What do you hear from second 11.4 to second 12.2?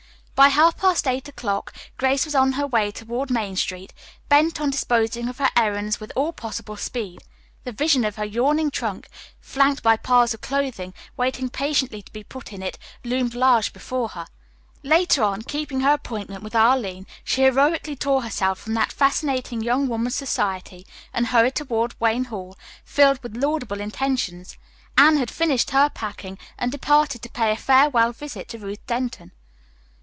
patiently to